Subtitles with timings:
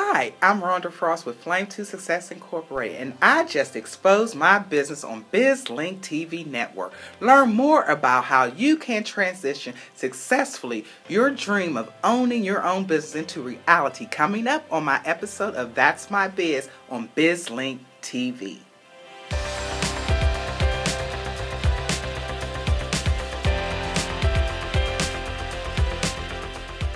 [0.00, 5.02] Hi, I'm Rhonda Frost with Flame to Success Incorporated, and I just exposed my business
[5.02, 6.92] on BizLink TV network.
[7.18, 13.16] Learn more about how you can transition successfully your dream of owning your own business
[13.16, 18.58] into reality coming up on my episode of That's My Biz on BizLink TV.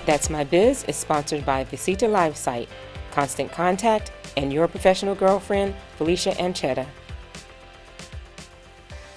[0.04, 2.68] That's My Biz is sponsored by vcita Live Site,
[3.12, 6.86] Constant Contact, and your professional girlfriend, Felicia Anchetta.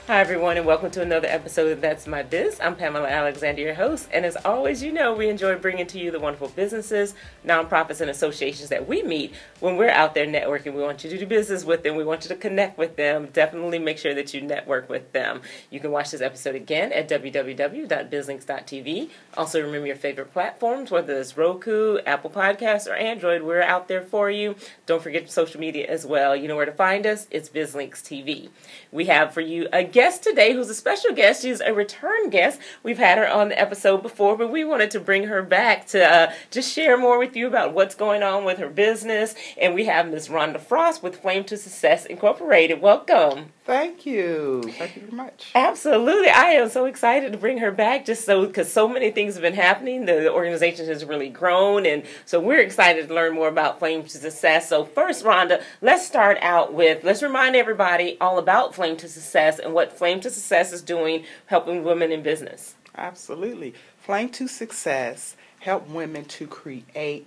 [0.07, 2.59] Hi, everyone, and welcome to another episode of That's My Biz.
[2.61, 6.11] I'm Pamela Alexander, your host, and as always, you know we enjoy bringing to you
[6.11, 10.75] the wonderful businesses, nonprofits, and associations that we meet when we're out there networking.
[10.75, 13.29] We want you to do business with them, we want you to connect with them.
[13.33, 15.41] Definitely make sure that you network with them.
[15.71, 19.09] You can watch this episode again at www.bizlinks.tv.
[19.35, 24.03] Also, remember your favorite platforms, whether it's Roku, Apple Podcasts, or Android, we're out there
[24.03, 24.53] for you.
[24.85, 26.35] Don't forget social media as well.
[26.35, 28.49] You know where to find us, it's BizLinks TV.
[28.91, 31.41] We have for you a guest today who's a special guest.
[31.41, 32.59] She's a return guest.
[32.83, 36.03] We've had her on the episode before, but we wanted to bring her back to
[36.03, 39.35] uh, just share more with you about what's going on with her business.
[39.57, 42.81] And we have Miss Rhonda Frost with Flame to Success Incorporated.
[42.81, 43.53] Welcome.
[43.65, 44.61] Thank you.
[44.77, 45.49] Thank you very much.
[45.55, 46.29] Absolutely.
[46.29, 49.41] I am so excited to bring her back just so because so many things have
[49.41, 50.05] been happening.
[50.05, 51.87] The, the, organization has really grown.
[51.87, 54.69] And so we're excited to learn more about Flame to Success.
[54.69, 59.57] So, first, Rhonda, let's start out with let's remind everybody all about Flame to Success
[59.57, 62.75] and what Flame to Success is doing helping women in business.
[62.95, 63.73] Absolutely.
[63.97, 67.25] Flame to Success help women to create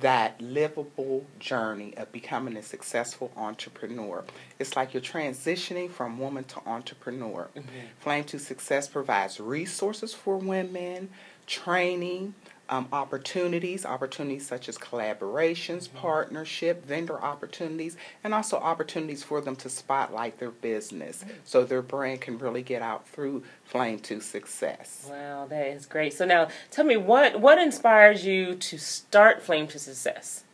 [0.00, 4.24] that livable journey of becoming a successful entrepreneur.
[4.58, 7.48] It's like you're transitioning from woman to entrepreneur.
[7.56, 7.68] Mm-hmm.
[8.00, 11.08] Flame to Success provides resources for women,
[11.46, 12.34] training,
[12.68, 15.98] um, opportunities, opportunities such as collaborations, mm-hmm.
[15.98, 21.32] partnership, vendor opportunities, and also opportunities for them to spotlight their business mm-hmm.
[21.44, 25.06] so their brand can really get out through Flame to Success.
[25.08, 26.12] Wow, that is great.
[26.12, 30.44] So now tell me what what inspires you to start Flame to Success?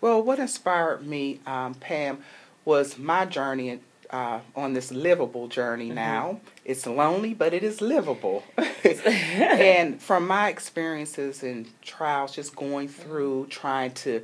[0.00, 2.18] Well, what inspired me, um, Pam,
[2.64, 3.80] was my journey
[4.12, 5.94] uh, on this livable journey mm-hmm.
[5.96, 6.40] now.
[6.64, 8.44] It's lonely, but it is livable.
[8.84, 14.22] and from my experiences and trials, just going through trying to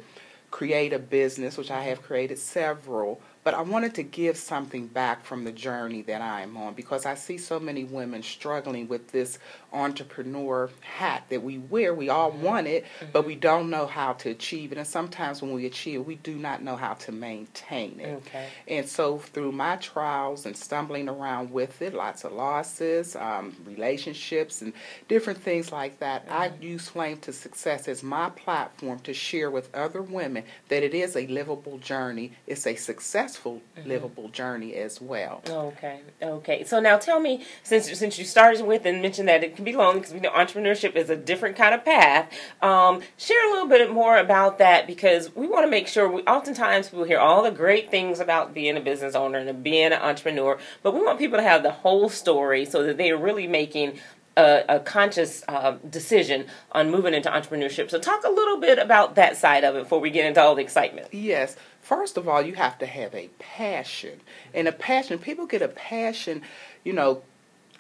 [0.51, 5.25] create a business, which I have created several, but I wanted to give something back
[5.25, 9.39] from the journey that I'm on because I see so many women struggling with this
[9.73, 11.95] entrepreneur hat that we wear.
[11.95, 12.43] We all mm-hmm.
[12.43, 13.13] want it, mm-hmm.
[13.13, 14.79] but we don't know how to achieve it.
[14.79, 18.23] And sometimes when we achieve it, we do not know how to maintain it.
[18.27, 18.47] Okay.
[18.67, 24.63] And so through my trials and stumbling around with it, lots of losses, um, relationships,
[24.63, 24.73] and
[25.09, 26.35] different things like that, mm-hmm.
[26.35, 30.95] I use Flame to Success as my platform to share with other women that it
[30.95, 32.33] is a livable journey.
[32.47, 33.89] It's a successful successful, mm-hmm.
[33.89, 35.43] livable journey as well.
[35.49, 36.65] Okay, okay.
[36.65, 39.75] So now tell me, since since you started with and mentioned that it can be
[39.75, 42.33] lonely because we know entrepreneurship is a different kind of path.
[42.63, 46.09] Um, share a little bit more about that because we want to make sure.
[46.09, 49.87] We oftentimes people hear all the great things about being a business owner and being
[49.87, 53.17] an entrepreneur, but we want people to have the whole story so that they are
[53.17, 53.99] really making
[54.37, 57.91] a, a, conscious uh, decision on moving into entrepreneurship.
[57.91, 60.55] So, talk a little bit about that side of it before we get into all
[60.55, 61.09] the excitement.
[61.13, 61.57] Yes.
[61.83, 64.21] First of all, you have to have a passion.
[64.55, 66.43] And a passion, people get a passion,
[66.85, 67.23] you know,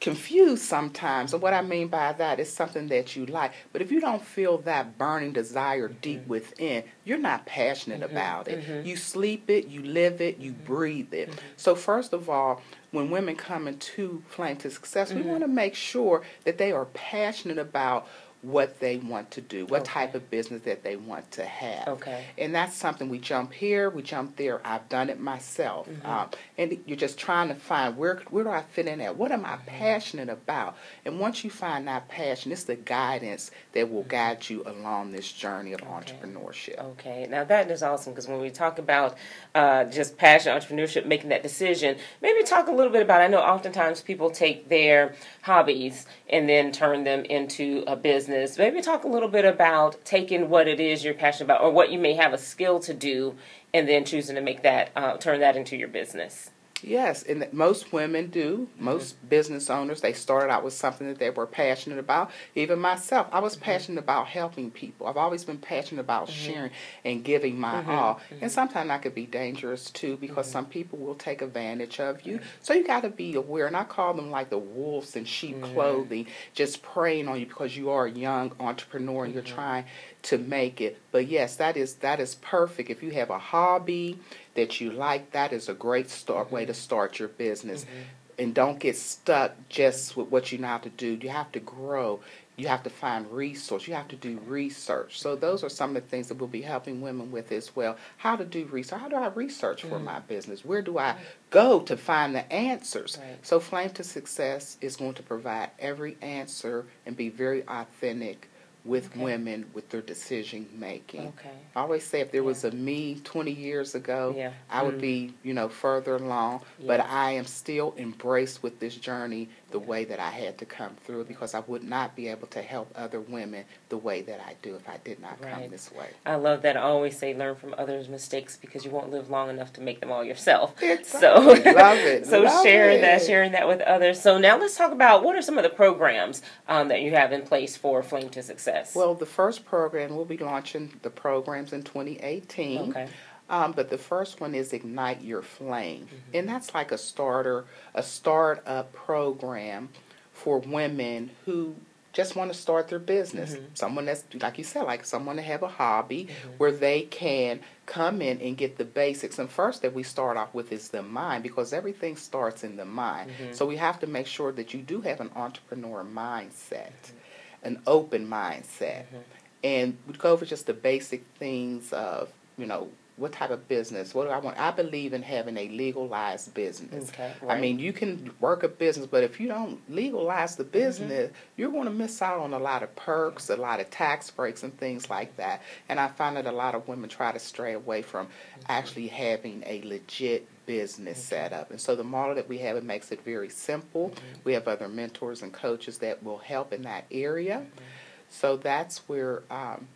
[0.01, 1.33] confused sometimes.
[1.33, 3.53] And what I mean by that is something that you like.
[3.73, 6.31] But if you don't feel that burning desire deep mm-hmm.
[6.31, 8.17] within, you're not passionate mm-hmm.
[8.17, 8.65] about it.
[8.65, 8.87] Mm-hmm.
[8.87, 10.65] You sleep it, you live it, you mm-hmm.
[10.65, 11.31] breathe it.
[11.31, 11.39] Mm-hmm.
[11.57, 15.29] So, first of all, when women come into Flame to Success, we mm-hmm.
[15.29, 18.07] want to make sure that they are passionate about
[18.43, 19.91] what they want to do, what okay.
[19.91, 21.89] type of business that they want to have.
[21.89, 22.25] Okay.
[22.39, 24.61] And that's something we jump here, we jump there.
[24.65, 25.89] I've done it myself.
[25.89, 26.07] Mm-hmm.
[26.07, 29.17] Um, and you're just trying to find where where do I fit in at?
[29.17, 29.67] What am I mm-hmm.
[29.67, 30.77] passionate about?
[31.05, 34.11] And once you find that passion, it's the guidance that will mm-hmm.
[34.11, 35.91] guide you along this journey of okay.
[35.91, 36.79] entrepreneurship.
[36.79, 37.27] Okay.
[37.29, 39.17] Now that is awesome because when we talk about
[39.57, 43.21] uh, just passion, entrepreneurship, making that decision, maybe talk a little bit about.
[43.21, 48.29] I know oftentimes people take their hobbies and then turn them into a business.
[48.59, 51.91] Maybe talk a little bit about taking what it is you're passionate about or what
[51.91, 53.37] you may have a skill to do
[53.75, 56.51] and then choosing to make that, uh, turn that into your business.
[56.83, 58.69] Yes, and most women do.
[58.79, 59.29] Most mm-hmm.
[59.29, 62.31] business owners, they started out with something that they were passionate about.
[62.55, 63.65] Even myself, I was mm-hmm.
[63.65, 65.07] passionate about helping people.
[65.07, 66.53] I've always been passionate about mm-hmm.
[66.53, 66.71] sharing
[67.05, 67.91] and giving my mm-hmm.
[67.91, 68.21] all.
[68.31, 68.49] And mm-hmm.
[68.49, 70.53] sometimes that could be dangerous too because mm-hmm.
[70.53, 72.41] some people will take advantage of you.
[72.63, 73.67] So you got to be aware.
[73.67, 77.77] And I call them like the wolves in sheep clothing, just preying on you because
[77.77, 79.85] you are a young entrepreneur and you're trying
[80.23, 81.01] to make it.
[81.13, 82.91] But yes, that is that is perfect.
[82.91, 84.19] If you have a hobby
[84.55, 86.55] that you like, that is a great start mm-hmm.
[86.55, 87.85] way to start your business.
[87.85, 88.03] Mm-hmm.
[88.41, 91.19] And don't get stuck just with what you know how to do.
[91.21, 92.21] You have to grow.
[92.57, 93.89] You have to find resource.
[93.89, 95.21] You have to do research.
[95.21, 97.97] So those are some of the things that we'll be helping women with as well.
[98.17, 99.01] How to do research.
[99.01, 100.05] How do I research for mm-hmm.
[100.05, 100.65] my business?
[100.65, 101.17] Where do I
[101.51, 103.19] go to find the answers?
[103.21, 103.39] Right.
[103.43, 108.49] So Flame to Success is going to provide every answer and be very authentic
[108.89, 109.23] with okay.
[109.23, 111.29] women with their decision making.
[111.29, 111.51] Okay.
[111.77, 112.47] I always say if there yeah.
[112.47, 114.53] was a me 20 years ago, yeah.
[114.71, 115.01] I would mm.
[115.03, 116.87] be, you know, further along, yeah.
[116.87, 120.95] but I am still embraced with this journey the way that I had to come
[121.05, 124.55] through because I would not be able to help other women the way that I
[124.63, 125.53] do if I did not right.
[125.53, 126.09] come this way.
[126.25, 126.77] I love that.
[126.77, 130.01] I always say learn from others' mistakes because you won't live long enough to make
[130.01, 130.75] them all yourself.
[130.83, 131.21] Exactly.
[131.21, 131.35] So
[131.75, 132.27] love it.
[132.29, 133.01] so love sharing it.
[133.03, 134.21] that, sharing that with others.
[134.21, 137.33] So now let's talk about what are some of the programs um, that you have
[137.33, 138.95] in place for Flame to Success.
[138.95, 142.91] Well, the first program we'll be launching the programs in 2018.
[142.91, 143.09] Okay.
[143.51, 146.07] Um, but the first one is Ignite Your Flame.
[146.07, 146.37] Mm-hmm.
[146.37, 147.65] And that's like a starter,
[147.95, 149.89] a startup program
[150.33, 151.75] for women who
[152.13, 153.55] just want to start their business.
[153.55, 153.67] Mm-hmm.
[153.75, 156.51] Someone that's, like you said, like someone to have a hobby mm-hmm.
[156.59, 159.39] where they can come in and get the basics.
[159.39, 162.85] And first that we start off with is the mind because everything starts in the
[162.85, 163.31] mind.
[163.31, 163.53] Mm-hmm.
[163.53, 167.67] So we have to make sure that you do have an entrepreneur mindset, mm-hmm.
[167.67, 169.05] an open mindset.
[169.05, 169.19] Mm-hmm.
[169.65, 174.15] And we go over just the basic things of, you know, what type of business?
[174.15, 174.59] What do I want?
[174.59, 177.11] I believe in having a legalized business.
[177.11, 177.57] Okay, right.
[177.57, 180.73] I mean, you can work a business, but if you don't legalize the mm-hmm.
[180.73, 181.37] business, mm-hmm.
[181.57, 184.63] you're going to miss out on a lot of perks, a lot of tax breaks,
[184.63, 185.63] and things like that.
[185.89, 188.61] And I find that a lot of women try to stray away from mm-hmm.
[188.69, 191.29] actually having a legit business mm-hmm.
[191.29, 191.71] set up.
[191.71, 194.11] And so the model that we have it makes it very simple.
[194.11, 194.41] Mm-hmm.
[194.45, 197.59] We have other mentors and coaches that will help in that area.
[197.59, 197.85] Mm-hmm.
[198.31, 199.89] So that's where um,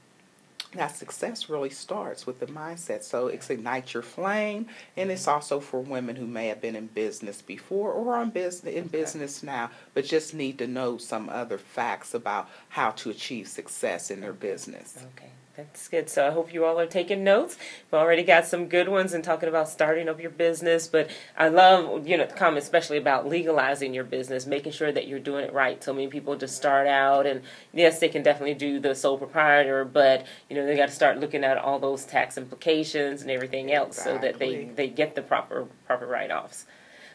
[0.72, 3.02] that success really starts with the mindset.
[3.02, 4.66] So it's ignite your flame,
[4.96, 5.30] and it's mm-hmm.
[5.32, 8.84] also for women who may have been in business before or are in business in
[8.84, 8.98] okay.
[8.98, 14.10] business now, but just need to know some other facts about how to achieve success
[14.10, 15.04] in their business.
[15.16, 15.30] Okay.
[15.54, 16.08] That's good.
[16.08, 17.58] So I hope you all are taking notes.
[17.90, 20.86] We've already got some good ones and talking about starting up your business.
[20.86, 25.08] But I love, you know, the comment especially about legalizing your business, making sure that
[25.08, 25.82] you're doing it right.
[25.84, 27.42] So many people just start out and
[27.74, 31.18] yes, they can definitely do the sole proprietor, but you know, they got to start
[31.18, 34.14] looking at all those tax implications and everything else exactly.
[34.14, 36.64] so that they, they get the proper proper write offs.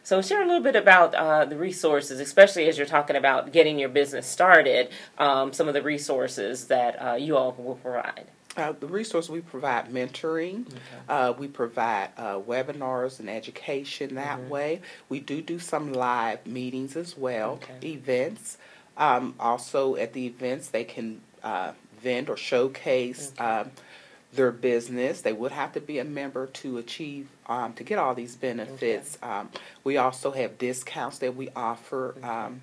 [0.08, 3.78] So share a little bit about uh, the resources, especially as you're talking about getting
[3.78, 4.88] your business started.
[5.18, 8.24] Um, some of the resources that uh, you all will provide.
[8.56, 10.78] Uh, the resources we provide mentoring, okay.
[11.10, 14.48] uh, we provide uh, webinars and education that mm-hmm.
[14.48, 14.80] way.
[15.10, 17.86] We do do some live meetings as well, okay.
[17.86, 18.56] events.
[18.96, 23.32] Um, also, at the events, they can uh, vend or showcase.
[23.38, 23.70] Okay.
[24.32, 25.22] Their business.
[25.22, 29.16] They would have to be a member to achieve um, to get all these benefits.
[29.22, 29.32] Okay.
[29.32, 29.48] Um,
[29.84, 32.26] we also have discounts that we offer okay.
[32.26, 32.62] um,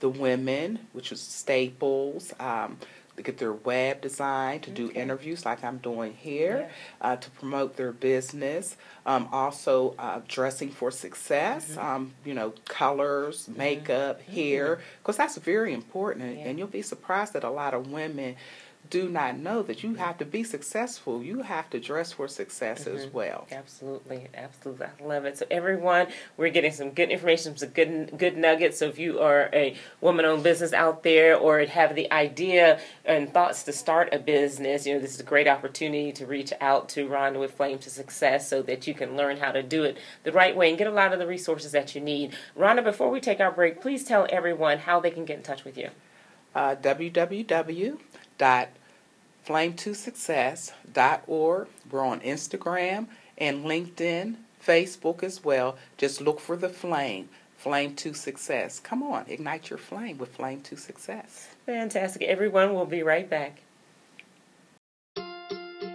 [0.00, 2.32] the women, which is Staples.
[2.38, 2.78] Um,
[3.16, 7.12] to get their web design, to do interviews like I'm doing here, yeah.
[7.12, 8.76] uh, to promote their business.
[9.04, 11.86] Um, also, uh, dressing for success, mm-hmm.
[11.86, 13.58] um, you know, colors, mm-hmm.
[13.58, 14.32] makeup, mm-hmm.
[14.32, 16.38] hair, because that's very important.
[16.38, 16.44] Yeah.
[16.44, 18.36] And you'll be surprised that a lot of women
[18.92, 21.22] do not know that you have to be successful.
[21.22, 22.98] You have to dress for success mm-hmm.
[22.98, 23.46] as well.
[23.50, 24.86] Absolutely, absolutely.
[25.00, 25.38] I love it.
[25.38, 28.78] So everyone, we're getting some good information, some good good nuggets.
[28.78, 33.62] So if you are a woman-owned business out there, or have the idea and thoughts
[33.62, 37.08] to start a business, you know this is a great opportunity to reach out to
[37.08, 40.32] Rhonda with Flame to Success, so that you can learn how to do it the
[40.32, 42.36] right way and get a lot of the resources that you need.
[42.58, 45.64] Rhonda, before we take our break, please tell everyone how they can get in touch
[45.64, 45.88] with you.
[46.54, 47.98] Uh, www
[48.38, 48.68] dot
[49.46, 51.68] flame2success.org.
[51.90, 53.06] We're on Instagram
[53.38, 55.76] and LinkedIn, Facebook as well.
[55.96, 58.80] Just look for the flame, Flame to Success.
[58.80, 61.48] Come on, ignite your flame with Flame to Success.
[61.66, 62.22] Fantastic.
[62.22, 63.60] Everyone, we'll be right back.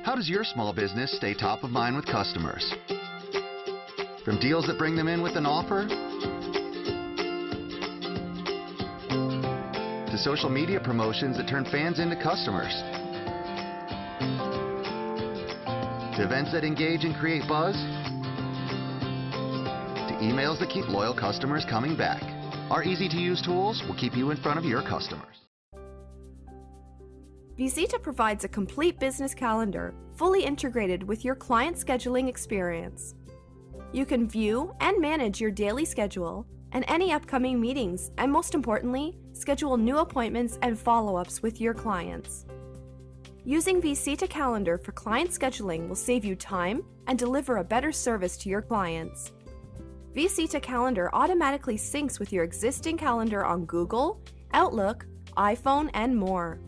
[0.04, 2.74] How does your small business stay top of mind with customers?
[4.24, 5.88] From deals that bring them in with an offer
[10.10, 12.74] to social media promotions that turn fans into customers
[16.18, 17.76] to events that engage and create buzz,
[20.10, 22.24] to emails that keep loyal customers coming back.
[22.72, 25.36] Our easy to use tools will keep you in front of your customers.
[27.60, 33.14] vcita provides a complete business calendar, fully integrated with your client scheduling experience.
[33.94, 39.20] You can view and manage your daily schedule and any upcoming meetings, and most importantly,
[39.34, 42.47] schedule new appointments and follow ups with your clients.
[43.48, 48.36] Using vcita Calendar for client scheduling will save you time and deliver a better service
[48.40, 49.32] to your clients.
[50.14, 54.20] vcita Calendar automatically syncs with your existing calendar on Google,
[54.52, 55.06] Outlook,
[55.38, 56.60] iPhone, and more.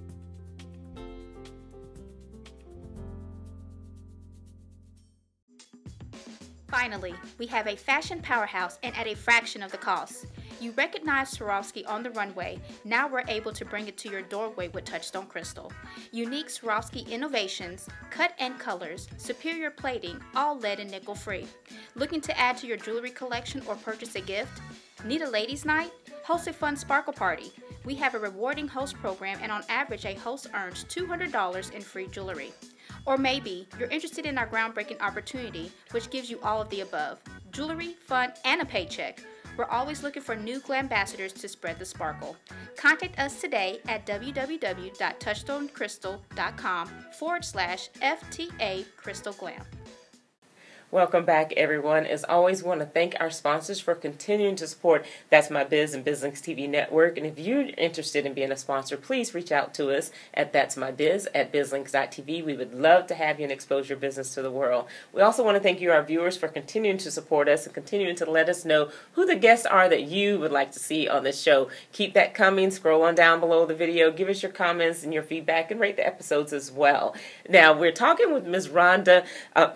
[6.70, 10.28] Finally, we have a fashion powerhouse and at a fraction of the cost.
[10.62, 12.60] You recognize Swarovski on the runway.
[12.86, 15.72] Now we're able to bring it to your doorway with Touchstone Crystal.
[16.12, 21.48] Unique Swarovski innovations, cut and colors, superior plating, all lead and nickel free.
[21.96, 24.62] Looking to add to your jewelry collection or purchase a gift?
[25.04, 25.92] Need a ladies' night?
[26.24, 27.52] Host a fun sparkle party.
[27.84, 32.08] We have a rewarding host program, and on average, a host earns $200 in free
[32.08, 32.52] jewelry.
[33.06, 37.20] Or maybe you're interested in our groundbreaking opportunity, which gives you all of the above
[37.52, 39.22] jewelry, fun, and a paycheck.
[39.58, 42.38] We're always looking for new glam ambassadors to spread the sparkle.
[42.78, 46.90] Contact us today at www.touchstonecrystal.com
[47.20, 49.66] forward slash FTA Crystal Glam.
[50.92, 52.08] Welcome back, everyone.
[52.08, 56.04] As always, want to thank our sponsors for continuing to support That's My Biz and
[56.04, 57.16] BizLinks TV Network.
[57.16, 60.76] And if you're interested in being a sponsor, please reach out to us at That's
[60.76, 62.44] My Biz at BizLinks.tv.
[62.44, 64.88] We would love to have you and expose your business to the world.
[65.14, 68.16] We also want to thank you, our viewers, for continuing to support us and continuing
[68.16, 71.24] to let us know who the guests are that you would like to see on
[71.24, 71.70] this show.
[71.92, 72.72] Keep that coming.
[72.72, 74.12] Scroll on down below the video.
[74.12, 77.16] Give us your comments and your feedback and rate the episodes as well.
[77.48, 78.70] Now, we're talking with Ms.
[78.70, 79.24] Rhonda.
[79.56, 79.74] Uh,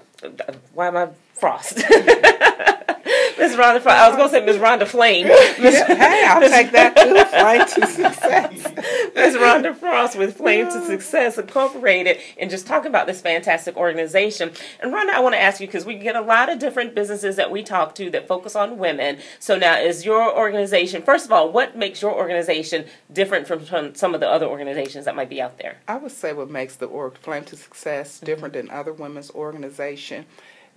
[0.73, 1.83] why am I Frost?
[3.37, 3.87] Miss Rhonda Frost.
[3.87, 5.27] I was going to say Miss Rhonda Flame.
[5.27, 5.75] Ms.
[5.87, 7.23] hey, I'll take that too.
[7.25, 9.13] Flame to Success.
[9.15, 14.51] Miss Rhonda Frost with Flame to Success Incorporated, and just talking about this fantastic organization.
[14.79, 17.35] And Rhonda, I want to ask you because we get a lot of different businesses
[17.35, 19.19] that we talk to that focus on women.
[19.39, 21.01] So now, is your organization?
[21.01, 25.05] First of all, what makes your organization different from, from some of the other organizations
[25.05, 25.77] that might be out there?
[25.87, 28.67] I would say what makes the org Flame to Success different mm-hmm.
[28.67, 30.25] than other women's organizations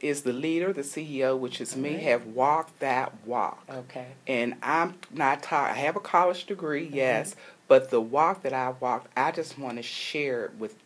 [0.00, 3.65] is the leader, the CEO, which is me, have walked that walk.
[3.69, 4.09] Okay.
[4.26, 5.71] And I'm not taught.
[5.71, 6.97] I have a college degree, mm-hmm.
[6.97, 7.41] yes, mm-hmm.
[7.69, 10.76] but the walk that I walked, I just want to share it with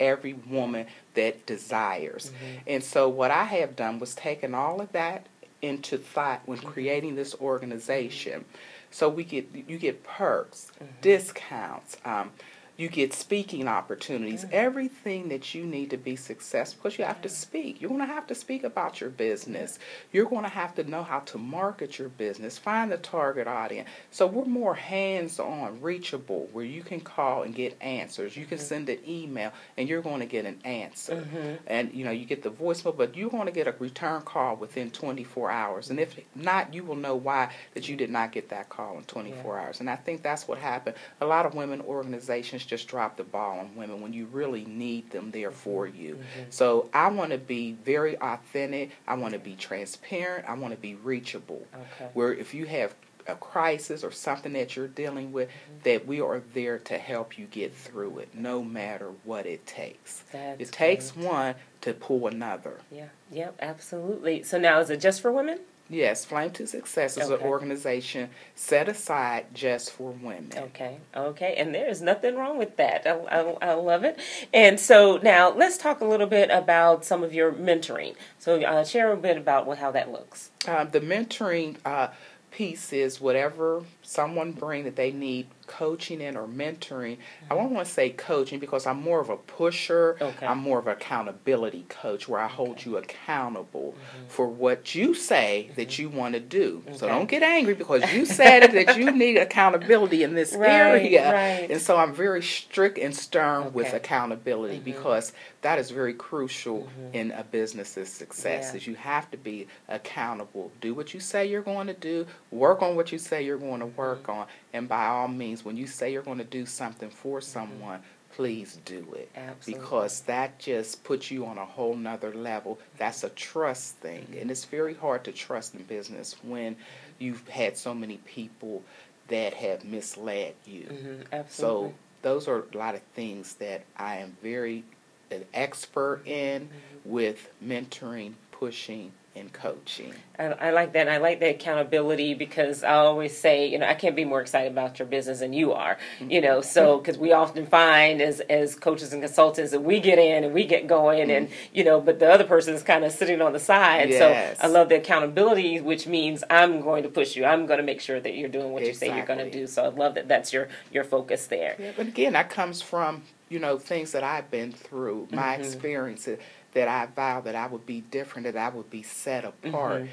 [0.00, 2.30] every woman that desires.
[2.30, 2.58] Mm-hmm.
[2.66, 5.26] And so what I have done was taken all of that
[5.62, 6.68] into thought when mm-hmm.
[6.68, 8.44] creating this organization.
[8.90, 10.92] So we get you get perks, mm-hmm.
[11.00, 11.96] discounts.
[12.04, 12.30] Um,
[12.76, 17.28] you get speaking opportunities, everything that you need to be successful because you have to
[17.28, 17.80] speak.
[17.80, 19.78] You're going to have to speak about your business.
[20.12, 23.88] You're going to have to know how to market your business, find the target audience.
[24.10, 28.36] So we're more hands on, reachable, where you can call and get answers.
[28.36, 28.66] You can mm-hmm.
[28.66, 31.16] send an email and you're going to get an answer.
[31.16, 31.54] Mm-hmm.
[31.68, 34.56] And you know, you get the voicemail, but you're going to get a return call
[34.56, 35.90] within 24 hours.
[35.90, 39.04] And if not, you will know why that you did not get that call in
[39.04, 39.62] 24 yeah.
[39.62, 39.78] hours.
[39.80, 40.96] And I think that's what happened.
[41.20, 45.10] A lot of women organizations just drop the ball on women when you really need
[45.10, 46.14] them there for you.
[46.14, 46.50] Mm-hmm.
[46.50, 48.90] So I want to be very authentic.
[49.06, 50.48] I want to be transparent.
[50.48, 51.66] I want to be reachable.
[51.74, 52.10] Okay.
[52.14, 52.94] Where if you have
[53.26, 55.78] a crisis or something that you're dealing with, mm-hmm.
[55.84, 60.24] that we are there to help you get through it, no matter what it takes.
[60.32, 61.26] That's it takes great.
[61.26, 62.80] one to pull another.
[62.90, 64.42] Yeah, yep, absolutely.
[64.42, 65.60] So now, is it just for women?
[65.94, 67.42] Yes, Flame to Success is okay.
[67.42, 70.50] an organization set aside just for women.
[70.56, 73.06] Okay, okay, and there is nothing wrong with that.
[73.06, 74.18] I, I, I, love it.
[74.52, 78.16] And so now let's talk a little bit about some of your mentoring.
[78.40, 80.50] So uh, share a bit about how that looks.
[80.66, 82.08] Uh, the mentoring uh,
[82.50, 87.16] piece is whatever someone bring that they need coaching in or mentoring.
[87.16, 87.52] Mm-hmm.
[87.52, 90.16] I don't want to say coaching because I'm more of a pusher.
[90.20, 90.46] Okay.
[90.46, 92.90] I'm more of an accountability coach where I hold okay.
[92.90, 94.28] you accountable mm-hmm.
[94.28, 95.76] for what you say mm-hmm.
[95.76, 96.82] that you want to do.
[96.86, 96.98] Okay.
[96.98, 101.32] So don't get angry because you said that you need accountability in this right, area.
[101.32, 101.70] Right.
[101.70, 104.84] And so I'm very strict and stern with accountability mm-hmm.
[104.84, 105.32] because
[105.62, 107.14] that is very crucial mm-hmm.
[107.14, 108.76] in a business's success yeah.
[108.76, 110.70] is you have to be accountable.
[110.80, 113.80] Do what you say you're going to do, work on what you say you're going
[113.80, 117.10] to work on, and by all means, when you say you're going to do something
[117.10, 117.46] for mm-hmm.
[117.46, 118.00] someone,
[118.34, 119.30] please do it.
[119.36, 119.80] Absolutely.
[119.80, 122.78] Because that just puts you on a whole nother level.
[122.98, 124.36] That's a trust thing.
[124.40, 126.76] And it's very hard to trust in business when
[127.18, 128.82] you've had so many people
[129.28, 130.82] that have misled you.
[130.82, 131.22] Mm-hmm.
[131.32, 131.90] Absolutely.
[131.90, 134.84] So those are a lot of things that I am very
[135.30, 137.10] an expert in mm-hmm.
[137.10, 140.14] with mentoring, pushing, in coaching.
[140.38, 141.00] I, I, like that.
[141.00, 144.40] And I like the accountability because I always say, you know, I can't be more
[144.40, 145.98] excited about your business than you are.
[146.18, 146.30] Mm-hmm.
[146.30, 150.18] You know, so because we often find as as coaches and consultants that we get
[150.18, 151.54] in and we get going, and mm-hmm.
[151.72, 154.10] you know, but the other person is kind of sitting on the side.
[154.10, 154.58] Yes.
[154.58, 157.44] So I love the accountability, which means I'm going to push you.
[157.44, 159.66] I'm going to make sure that you're doing what you say you're going to do.
[159.66, 160.28] So I love that.
[160.28, 161.76] That's your your focus there.
[161.78, 165.62] Yeah, but again, that comes from you know things that I've been through, my mm-hmm.
[165.62, 166.38] experiences
[166.74, 170.08] that I vowed that I would be different, that I would be set apart, mm-hmm.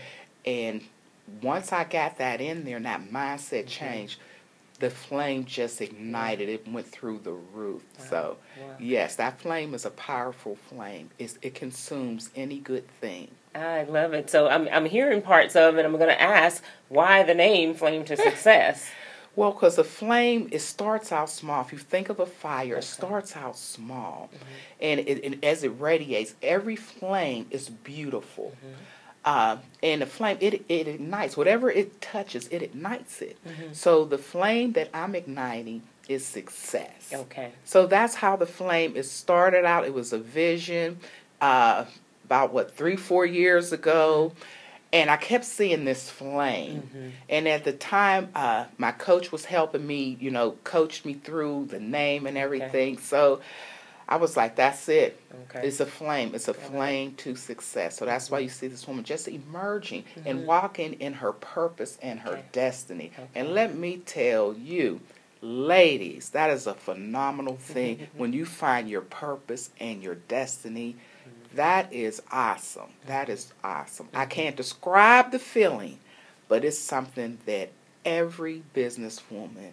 [0.45, 0.81] and
[1.41, 4.19] once I got that in there and that mindset changed,
[4.79, 6.49] the flame just ignited.
[6.49, 7.83] It went through the roof.
[7.97, 8.75] So, Wow.
[8.79, 11.11] yes, that flame is a powerful flame.
[11.19, 13.29] It's, it consumes any good thing.
[13.53, 14.29] I love it.
[14.29, 15.85] So I'm I'm hearing parts of it.
[15.85, 18.89] I'm going to ask why the name Flame to Success.
[19.35, 21.61] Well, because a flame, it starts out small.
[21.61, 24.29] If you think of a fire, it starts out small,
[24.81, 28.53] and, it, and as it radiates, every flame is beautiful.
[29.23, 33.37] Uh, and the flame, it it ignites whatever it touches, it ignites it.
[33.71, 37.11] So the flame that I'm igniting is success.
[37.13, 37.51] Okay.
[37.63, 39.85] So that's how the flame is started out.
[39.85, 40.99] It was a vision
[41.39, 41.85] uh,
[42.25, 44.33] about what three, four years ago,
[44.93, 46.81] and I kept seeing this flame.
[46.81, 47.09] Mm-hmm.
[47.29, 51.67] And at the time, uh, my coach was helping me, you know, coached me through
[51.69, 52.97] the name and everything.
[52.97, 53.41] So
[54.07, 55.19] I was like, "That's it.
[55.49, 55.67] Okay.
[55.67, 56.35] It's a flame.
[56.35, 58.43] It's a flame to success." So that's why mm-hmm.
[58.43, 60.47] you see this woman just emerging and mm-hmm.
[60.47, 62.43] walking in her purpose and her Okay.
[62.51, 63.11] destiny.
[63.33, 64.99] And let me tell you,
[65.41, 70.97] ladies, that is a phenomenal thing when you find your purpose and your destiny.
[71.55, 72.91] That is awesome.
[73.07, 74.07] That is awesome.
[74.13, 75.99] I can't describe the feeling,
[76.47, 77.71] but it's something that
[78.05, 79.71] every businesswoman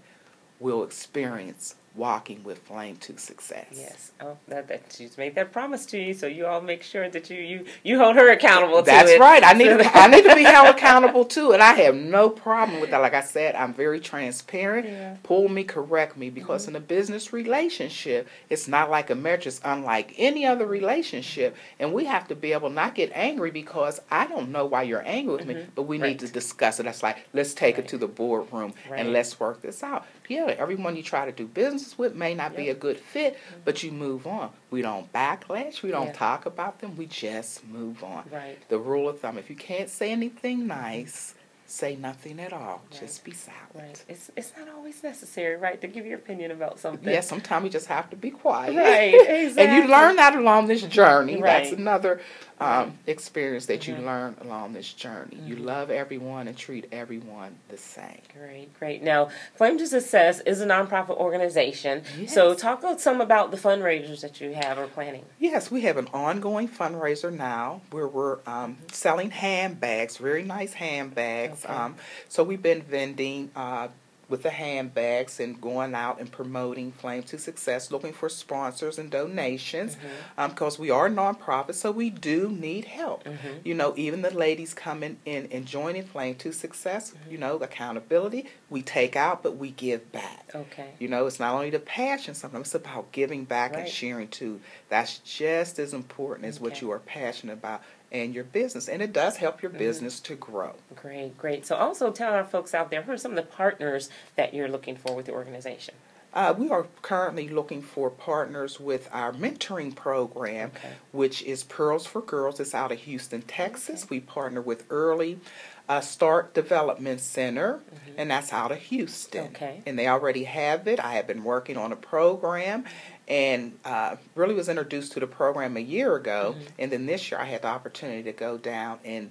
[0.61, 3.67] will experience walking with flame to success.
[3.73, 4.13] Yes.
[4.21, 7.29] Oh, that, that she's made that promise to you, so you all make sure that
[7.31, 9.21] you you you hold her accountable to That's it.
[9.21, 9.43] right.
[9.43, 12.81] I need to, I need to be held accountable too, and I have no problem
[12.81, 12.99] with that.
[13.01, 14.87] Like I said, I'm very transparent.
[14.87, 15.13] Yeah.
[15.13, 15.23] Mm-hmm.
[15.23, 19.47] Pull me, correct me, because in a business relationship, it's not like a marriage.
[19.47, 23.51] It's unlike any other relationship, and we have to be able to not get angry
[23.51, 26.27] because I don't know why you're angry with me, but we need Mm-hmm.
[26.27, 26.85] To discuss it.
[26.85, 27.85] That's like let's take Right.
[27.85, 28.99] it to the boardroom Right.
[29.01, 30.07] and let's work this out.
[30.27, 32.77] Yeah, everyone you try to do business with may not be a Yep.
[32.77, 32.81] Mm-hmm.
[32.87, 34.51] good fit, but you move on.
[34.71, 35.83] We don't backlash.
[35.83, 36.13] We don't Yeah.
[36.13, 36.97] talk about them.
[36.97, 38.59] We just move on Right.
[38.69, 41.35] the rule of thumb if you can't say anything nice
[41.71, 44.05] say nothing at all just be silent Right.
[44.09, 47.09] It's it's not always necessary, right, to give your opinion about something.
[47.13, 49.63] yeah sometimes you just have to be quiet Right, exactly.
[49.63, 51.65] and you learn that along this journey that's Right.
[51.67, 51.81] Mm-hmm.
[51.83, 52.21] another
[52.61, 57.77] um, experience that you learn along this journey you love everyone and treat everyone the
[57.77, 59.03] same Great, great.
[59.03, 62.03] Now, Flame to Success is a nonprofit organization.
[62.29, 62.61] So, Yes.
[62.61, 65.25] talk some about the fundraisers that you have or planning.
[65.39, 71.58] Yes, we have an ongoing fundraiser now where we're um, selling handbags, very nice handbags.
[71.65, 71.75] Okay.
[71.75, 71.97] Um,
[72.29, 73.89] so we've been vending uh,
[74.29, 79.11] with the handbags and going out and promoting Flame to Success, looking for sponsors and
[79.11, 79.97] donations
[80.37, 83.27] because we are a nonprofit, so we do need help.
[83.65, 88.47] You know, even the ladies coming in and joining Flame to Success, you know, accountability,
[88.69, 90.51] we take out, but we give back.
[90.55, 90.91] Okay.
[90.99, 94.61] You know, it's not only the passion, sometimes it's about giving back and sharing too.
[94.91, 98.89] That's just as important as what you are passionate about and your business.
[98.89, 99.63] And it does help Mm-hmm.
[99.67, 100.75] your business to grow.
[100.95, 101.67] Great, great.
[101.67, 104.69] So, also tell our folks out there who are some of the partners that you're
[104.69, 105.95] looking for with the organization.
[106.35, 110.91] Uh, we are currently looking for partners with our mentoring program, Okay.
[111.11, 112.61] which is Pearls for Girls.
[112.61, 114.11] It's out of Houston, Texas.
[114.11, 115.41] We partner with Early
[115.89, 117.81] uh, Start Development Center,
[118.19, 119.47] and that's out of Houston.
[119.47, 119.55] Mm-hmm.
[119.57, 119.83] Okay.
[119.87, 121.01] And they already have it.
[121.01, 122.85] I have been working on a program
[123.29, 126.55] and uh, really was introduced to the program a year ago.
[126.57, 126.67] Mm-hmm.
[126.79, 129.31] And then this year I had the opportunity to go down and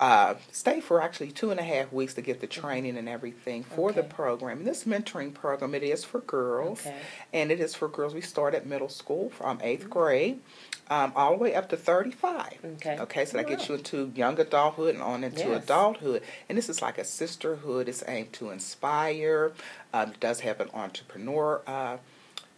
[0.00, 3.62] uh, stay for actually two and a half weeks to get the training and everything
[3.62, 4.58] for the program.
[4.58, 6.96] And this mentoring program, it is for girls, Okay.
[7.34, 8.14] and it is for girls.
[8.14, 10.40] We start at middle school from 8th grade.
[10.88, 12.58] Um, all the way up to 35.
[12.64, 12.98] Okay.
[12.98, 15.64] Okay, so that gets you into young adulthood and on into Yes.
[15.64, 16.22] adulthood.
[16.48, 17.86] And this is like a sisterhood.
[17.88, 19.52] It's aimed to inspire.
[19.92, 21.98] Um, it does have an entrepreneur uh,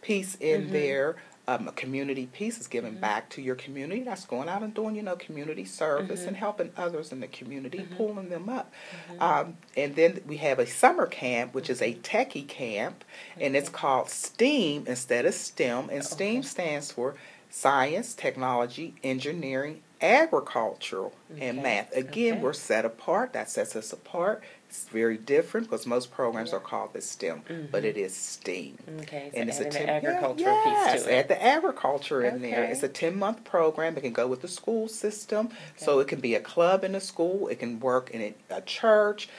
[0.03, 0.73] piece in Mm-hmm.
[0.73, 1.15] there.
[1.45, 4.01] Um, a community piece is giving back to your community.
[4.03, 6.27] That's going out and doing, you know, community service Mm-hmm.
[6.29, 8.71] and helping others in the community, pulling them up.
[9.19, 13.03] Um, and then we have a summer camp, which is a techie camp,
[13.41, 15.89] and it's called STEAM instead of STEM.
[15.91, 17.15] And STEAM stands for
[17.49, 21.91] Science, Technology, Engineering, Agricultural, and Math.
[21.93, 22.41] Again, Okay.
[22.41, 23.33] we're set apart.
[23.33, 24.41] That sets us apart.
[24.73, 28.79] It's very different because most programs are called the STEM, but it is STEAM.
[29.01, 31.13] Okay, so and it's a 10 agricultural yeah, piece yes, to it.
[31.13, 32.63] add the agriculture in there.
[32.63, 33.95] It's a 10 month program.
[33.97, 35.49] It can go with the school system.
[35.77, 38.61] So it can be a club in a school, it can work in a, a
[38.61, 39.29] church.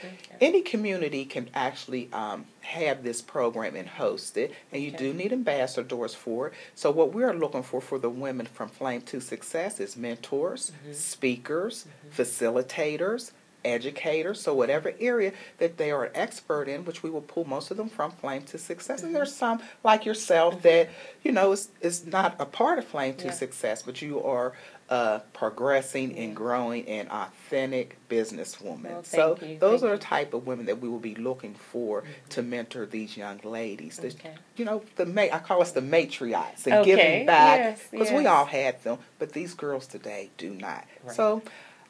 [0.40, 4.54] Any community can actually um, have this program and host it.
[4.70, 4.98] And you Okay.
[4.98, 6.52] do need ambassadors for it.
[6.76, 10.92] So, what we're looking for for the women from Flame to Success is mentors, Mm-hmm.
[10.92, 13.32] speakers, facilitators.
[13.64, 17.70] Educators, so whatever area that they are an expert in, which we will pull most
[17.70, 20.90] of them from Flame to Success, and there's some like yourself that
[21.22, 23.28] you know is is not a part of Flame to Mm-hmm.
[23.28, 23.34] Yeah.
[23.34, 24.52] Success, but you are
[24.90, 28.82] uh, progressing and growing an authentic businesswoman.
[28.84, 32.04] Well, so you, those are the type of women that we will be looking for
[32.30, 33.96] to mentor these young ladies.
[33.96, 34.34] The- Okay.
[34.56, 38.12] You know, the ma- I call us the matriarchs and Okay, giving back yes, because
[38.12, 40.84] we all had them, but these girls today do not.
[41.02, 41.16] Right.
[41.16, 41.42] So.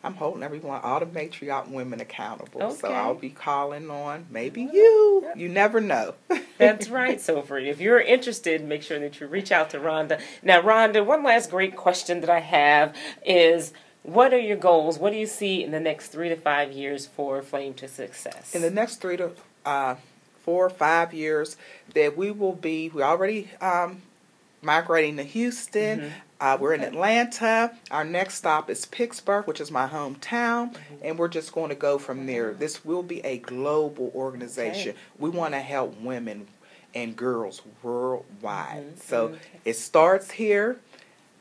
[0.04, 2.70] I'm holding everyone, all the matriarch women accountable.
[2.72, 5.30] So I'll be calling on maybe you.
[5.34, 6.14] You never know.
[6.58, 7.20] That's right.
[7.20, 10.20] So, for if you're interested, make sure that you reach out to Rhonda.
[10.42, 14.98] Now, Rhonda, one last great question that I have is what are your goals?
[14.98, 18.54] What do you see in the next three to five years for Flame to Success?
[18.54, 19.30] in the next three to
[19.64, 19.94] uh,
[20.42, 21.56] four or five years
[21.94, 24.02] that we will be we already um,
[24.64, 26.08] migrating to houston mm-hmm.
[26.40, 30.94] uh, we're in atlanta our next stop is pittsburgh which is my hometown mm-hmm.
[31.02, 32.60] and we're just going to go from there mm-hmm.
[32.60, 34.98] this will be a global organization Okay.
[35.18, 36.46] we want to help women
[36.94, 39.38] and girls worldwide so okay.
[39.64, 40.78] it starts here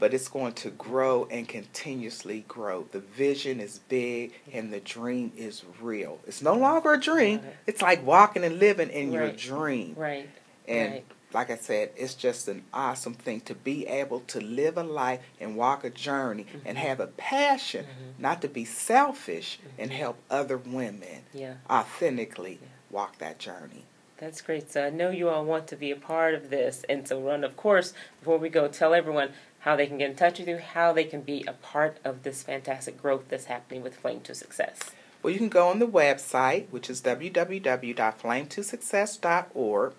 [0.04, 2.86] but it's going to grow and continuously grow.
[2.92, 6.20] The vision is big and the dream is real.
[6.28, 7.40] It's no longer a dream.
[7.40, 7.56] It.
[7.68, 9.96] It's like walking and living in your dream.
[9.98, 10.30] right.
[10.68, 11.06] And right.
[11.34, 15.22] Like I said, it's just an awesome thing to be able to live a life
[15.40, 16.68] and walk a journey Mm-hmm.
[16.68, 17.86] and have a passion,
[18.20, 21.56] not to be selfish and help other women Yeah.
[21.70, 23.86] authentically walk that journey.
[24.18, 24.72] That's great.
[24.72, 26.86] So I know you all want to be a part of this.
[26.88, 30.16] And so, Ron, of course, before we go, tell everyone how they can get in
[30.16, 33.82] touch with you, how they can be a part of this fantastic growth that's happening
[33.82, 34.80] with Flame to Success.
[35.24, 39.94] Well, you can go on the website, which is www.flame2success.org,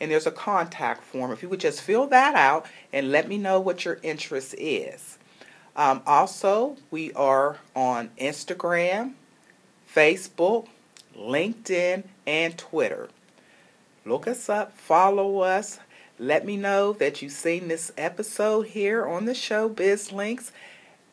[0.00, 1.30] and there's a contact form.
[1.30, 5.18] If you would just fill that out and let me know what your interest is.
[5.76, 9.12] Um, also, we are on Instagram,
[9.94, 10.68] Facebook,
[11.16, 13.10] LinkedIn, and Twitter.
[14.06, 15.78] Look us up, follow us.
[16.18, 20.52] Let me know that you've seen this episode here on the show, BizLinks.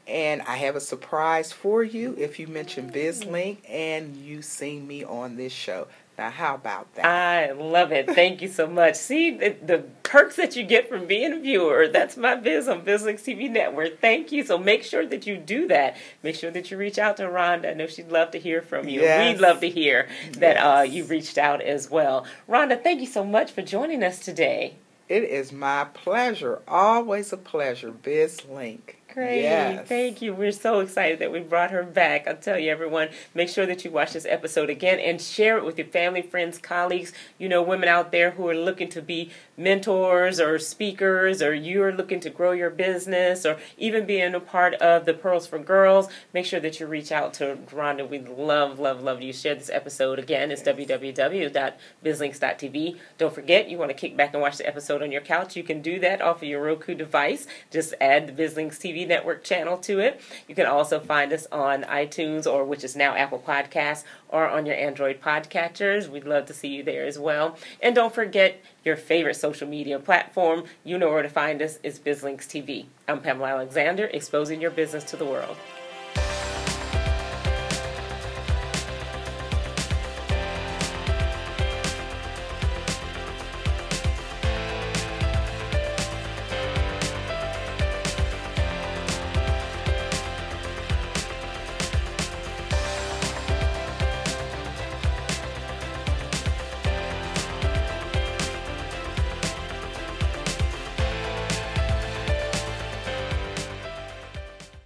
[0.08, 5.04] And I have a surprise for you if you mention BizLink and you seen me
[5.04, 5.88] on this show.
[6.18, 7.06] Now, how about that?
[7.06, 8.10] I love it.
[8.10, 8.96] Thank you so much.
[8.96, 11.88] See the, the perks that you get from being a viewer.
[11.88, 14.00] That's my biz on BizLinks TV Network.
[14.02, 14.44] Thank you.
[14.44, 15.96] So make sure that you do that.
[16.24, 17.70] Make sure that you reach out to Rhonda.
[17.70, 19.02] I know she'd love to hear from you.
[19.02, 19.36] Yes.
[19.36, 20.08] We'd love to hear
[20.40, 22.26] that uh, you reached out as well.
[22.50, 24.78] Rhonda, thank you so much for joining us today.
[25.08, 28.96] it is my pleasure, always a pleasure, BizLink.
[29.18, 29.42] Great.
[29.42, 29.88] Yes.
[29.88, 30.32] Thank you.
[30.32, 32.28] We're so excited that we brought her back.
[32.28, 35.66] I'll tell you, everyone, make sure that you watch this episode again and share it
[35.66, 39.32] with your family, friends, colleagues, you know, women out there who are looking to be
[39.58, 44.76] mentors or speakers, or you're looking to grow your business, or even being a part
[44.76, 46.08] of the Pearls for Girls.
[46.34, 48.08] Make sure that you reach out to Rhonda.
[48.08, 49.34] We'd love, love, love you.
[49.34, 50.52] Share this episode again.
[50.52, 52.98] It's www.bizlinks.tv.
[53.18, 55.56] Don't forget, you want to kick back and watch the episode on your couch.
[55.56, 57.48] You can do that off of your Roku device.
[57.72, 60.22] Just add the BizLinks TV network channel to it.
[60.48, 64.68] You can also find us on iTunes, or which is now Apple Podcasts, or on
[64.68, 66.10] your Android podcatchers.
[66.10, 67.58] We'd love to see you there as well.
[67.82, 70.66] And don't forget your favorite social media platform.
[70.84, 72.86] You know where to find us It's BizLinks TV.
[73.08, 75.56] I'm Pamela Alexander, exposing your business to the world.